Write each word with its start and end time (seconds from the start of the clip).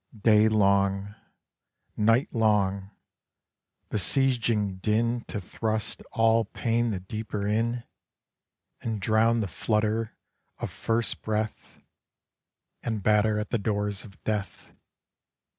Day 0.23 0.49
long, 0.49 1.13
night 1.95 2.29
long, 2.33 2.89
besieging 3.91 4.77
din 4.77 5.21
To 5.25 5.39
thrust 5.39 6.01
all 6.11 6.45
pain 6.45 6.89
the 6.89 6.99
deeper 6.99 7.47
in! 7.47 7.83
And 8.81 8.99
drown 8.99 9.41
the 9.41 9.47
flutter 9.47 10.17
of 10.57 10.71
first 10.71 11.21
breath; 11.21 11.83
And 12.81 13.03
batter 13.03 13.37
at 13.37 13.51
the 13.51 13.59
doors 13.59 14.03
of 14.03 14.19
Death. 14.23 14.73